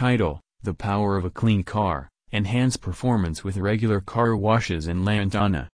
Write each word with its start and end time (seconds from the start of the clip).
Title, 0.00 0.40
The 0.62 0.72
Power 0.72 1.18
of 1.18 1.26
a 1.26 1.30
Clean 1.30 1.62
Car, 1.62 2.08
Enhance 2.32 2.78
Performance 2.78 3.44
with 3.44 3.58
Regular 3.58 4.00
Car 4.00 4.34
Washes 4.34 4.86
in 4.86 5.04
Lantana. 5.04 5.68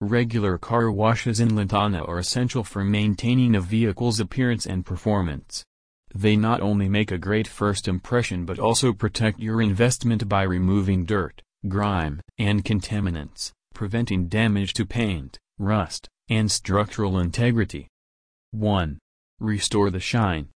Regular 0.00 0.56
car 0.56 0.90
washes 0.90 1.38
in 1.38 1.54
Lantana 1.54 2.02
are 2.02 2.18
essential 2.18 2.64
for 2.64 2.82
maintaining 2.82 3.54
a 3.54 3.60
vehicle's 3.60 4.20
appearance 4.20 4.64
and 4.64 4.86
performance. 4.86 5.66
They 6.14 6.34
not 6.34 6.62
only 6.62 6.88
make 6.88 7.10
a 7.10 7.18
great 7.18 7.46
first 7.46 7.86
impression 7.88 8.46
but 8.46 8.58
also 8.58 8.94
protect 8.94 9.38
your 9.38 9.60
investment 9.60 10.26
by 10.30 10.44
removing 10.44 11.04
dirt, 11.04 11.42
grime, 11.68 12.22
and 12.38 12.64
contaminants, 12.64 13.52
preventing 13.74 14.28
damage 14.28 14.72
to 14.72 14.86
paint, 14.86 15.38
rust, 15.58 16.08
and 16.30 16.50
structural 16.50 17.18
integrity. 17.18 17.86
1. 18.52 18.98
Restore 19.40 19.90
the 19.90 20.00
shine. 20.00 20.48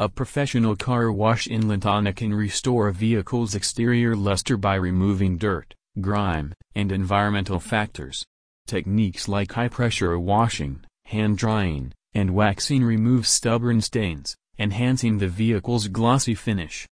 A 0.00 0.08
professional 0.08 0.76
car 0.76 1.10
wash 1.10 1.48
in 1.48 1.66
Lantana 1.66 2.12
can 2.12 2.32
restore 2.32 2.86
a 2.86 2.92
vehicle's 2.92 3.56
exterior 3.56 4.14
luster 4.14 4.56
by 4.56 4.76
removing 4.76 5.38
dirt, 5.38 5.74
grime, 6.00 6.54
and 6.76 6.92
environmental 6.92 7.58
factors. 7.58 8.24
Techniques 8.68 9.26
like 9.26 9.50
high-pressure 9.50 10.16
washing, 10.16 10.84
hand-drying, 11.06 11.92
and 12.14 12.32
waxing 12.32 12.84
remove 12.84 13.26
stubborn 13.26 13.80
stains, 13.80 14.36
enhancing 14.56 15.18
the 15.18 15.26
vehicle's 15.26 15.88
glossy 15.88 16.36
finish. 16.36 16.86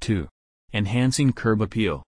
2. 0.00 0.28
Enhancing 0.74 1.32
curb 1.32 1.62
appeal. 1.62 2.02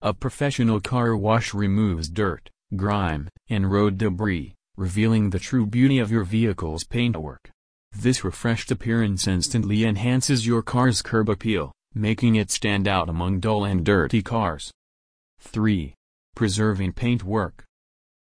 A 0.00 0.14
professional 0.14 0.80
car 0.80 1.14
wash 1.14 1.52
removes 1.52 2.08
dirt, 2.08 2.48
grime, 2.76 3.28
and 3.50 3.70
road 3.70 3.98
debris, 3.98 4.54
revealing 4.78 5.28
the 5.28 5.38
true 5.38 5.66
beauty 5.66 5.98
of 5.98 6.10
your 6.10 6.24
vehicle's 6.24 6.82
paintwork. 6.84 7.50
This 7.92 8.24
refreshed 8.24 8.70
appearance 8.70 9.26
instantly 9.26 9.84
enhances 9.84 10.46
your 10.46 10.62
car's 10.62 11.02
curb 11.02 11.28
appeal, 11.28 11.72
making 11.94 12.36
it 12.36 12.50
stand 12.50 12.86
out 12.86 13.08
among 13.08 13.40
dull 13.40 13.64
and 13.64 13.84
dirty 13.84 14.22
cars. 14.22 14.70
3. 15.40 15.94
Preserving 16.34 16.92
paintwork. 16.92 17.64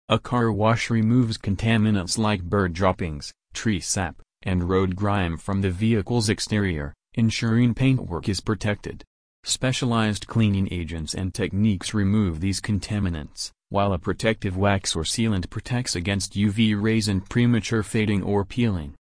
A 0.10 0.20
car 0.20 0.52
wash 0.52 0.90
removes 0.90 1.38
contaminants 1.38 2.18
like 2.18 2.44
bird 2.44 2.74
droppings, 2.74 3.34
tree 3.54 3.80
sap, 3.80 4.22
and 4.44 4.70
road 4.70 4.96
grime 4.96 5.38
from 5.38 5.62
the 5.62 5.72
vehicle's 5.72 6.30
exterior, 6.30 6.94
ensuring 7.14 7.74
paintwork 7.74 8.28
is 8.28 8.42
protected. 8.42 9.04
Specialized 9.46 10.28
cleaning 10.28 10.68
agents 10.72 11.14
and 11.14 11.34
techniques 11.34 11.94
remove 11.94 12.40
these 12.40 12.62
contaminants, 12.62 13.52
while 13.70 13.92
a 13.92 14.00
protective 14.00 14.56
wax 14.56 14.96
or 14.96 15.04
sealant 15.04 15.50
protects 15.50 15.96
against 15.96 16.34
UV 16.34 16.80
rays 16.82 17.08
and 17.08 17.28
premature 17.30 17.84
fading 17.84 18.24
or 18.24 18.46
peeling. 18.46 18.94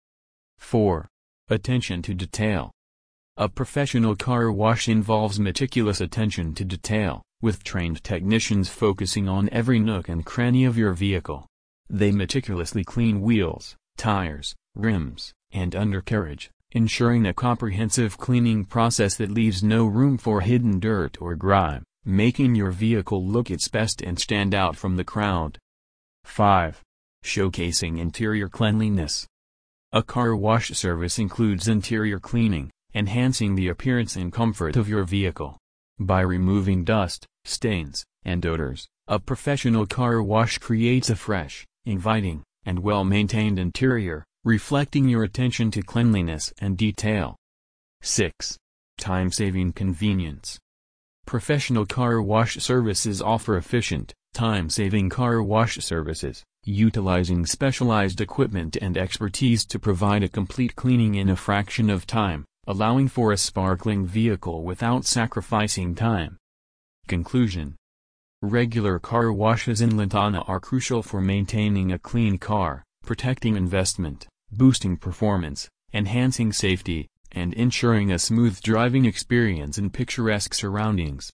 4. 0.61 1.09
Attention 1.49 2.01
to 2.03 2.15
detail. 2.15 2.71
A 3.37 3.49
professional 3.49 4.15
car 4.15 4.53
wash 4.53 4.89
involves 4.89 5.41
meticulous 5.41 6.01
attention 6.01 6.55
to 6.55 6.65
detail 6.65 7.23
with 7.43 7.65
trained 7.65 8.05
technicians 8.05 8.69
focusing 8.69 9.29
on 9.29 9.49
every 9.51 9.81
nook 9.81 10.09
and 10.09 10.25
cranny 10.25 10.65
of 10.65 10.79
your 10.79 10.93
vehicle. 10.93 11.47
They 11.89 12.13
meticulously 12.13 12.85
clean 12.85 13.21
wheels, 13.21 13.75
tires, 13.97 14.55
rims, 14.77 15.33
and 15.51 15.75
undercarriage, 15.75 16.51
ensuring 16.73 17.27
a 17.27 17.35
comprehensive 17.35 18.17
cleaning 18.19 18.65
process 18.65 19.17
that 19.17 19.31
leaves 19.31 19.65
no 19.65 19.87
room 19.87 20.19
for 20.19 20.43
hidden 20.43 20.79
dirt 20.79 21.17
or 21.21 21.35
grime, 21.35 21.83
making 22.05 22.55
your 22.55 22.71
vehicle 22.71 23.27
look 23.27 23.51
its 23.51 23.67
best 23.69 24.03
and 24.03 24.21
stand 24.21 24.55
out 24.55 24.77
from 24.77 24.97
the 24.97 25.05
crowd. 25.05 25.59
5. 26.25 26.81
Showcasing 27.25 27.99
interior 27.99 28.49
cleanliness. 28.49 29.27
A 29.93 30.05
car 30.05 30.37
wash 30.37 30.71
service 30.71 31.19
includes 31.19 31.67
interior 31.67 32.21
cleaning, 32.21 32.71
enhancing 32.95 33.57
the 33.57 33.67
appearance 33.67 34.15
and 34.15 34.33
comfort 34.33 34.77
of 34.77 34.89
your 34.89 35.03
vehicle. 35.03 35.59
By 35.99 36.21
removing 36.21 36.85
dust, 36.85 37.27
stains, 37.45 38.05
and 38.25 38.47
odors, 38.47 38.87
a 39.09 39.19
professional 39.19 39.87
car 39.87 40.23
wash 40.23 40.59
creates 40.59 41.11
a 41.11 41.17
fresh, 41.17 41.67
inviting, 41.85 42.45
and 42.65 42.79
well-maintained 42.79 43.59
interior, 43.59 44.25
reflecting 44.45 45.09
your 45.09 45.25
attention 45.25 45.73
to 45.73 45.83
cleanliness 45.83 46.53
and 46.61 46.79
detail. 46.79 47.35
6. 48.03 48.57
Time-saving 48.97 49.73
convenience. 49.73 50.61
Professional 51.27 51.85
car 51.85 52.23
wash 52.23 52.59
services 52.59 53.21
offer 53.21 53.57
efficient, 53.57 54.15
time-saving 54.33 55.09
car 55.09 55.43
wash 55.43 55.79
services, 55.79 56.43
utilizing 56.65 57.47
specialized 57.47 58.21
equipment 58.21 58.77
and 58.81 58.97
expertise 58.97 59.65
to 59.67 59.79
provide 59.79 60.23
a 60.23 60.29
complete 60.29 60.77
cleaning 60.77 61.15
in 61.15 61.29
a 61.29 61.37
fraction 61.37 61.91
of 61.91 62.07
time 62.07 62.45
allowing 62.71 63.09
for 63.09 63.33
a 63.33 63.37
sparkling 63.37 64.07
vehicle 64.07 64.63
without 64.63 65.05
sacrificing 65.05 65.93
time. 65.93 66.37
Conclusion 67.09 67.75
Regular 68.43 69.01
car 69.01 69.33
washes 69.33 69.81
in 69.81 69.97
Lantana 69.97 70.43
are 70.43 70.61
crucial 70.61 71.03
for 71.03 71.21
maintaining 71.21 71.91
a 71.91 71.99
clean 71.99 72.39
car, 72.39 72.85
protecting 73.05 73.57
investment, 73.57 74.29
boosting 74.53 74.97
performance, 74.97 75.69
enhancing 75.93 76.53
safety, 76.53 77.09
and 77.33 77.53
ensuring 77.55 78.13
a 78.13 78.21
smooth 78.21 78.61
driving 78.61 79.05
experience 79.05 79.77
in 79.77 79.91
picturesque 79.91 80.55
surroundings. 80.55 81.29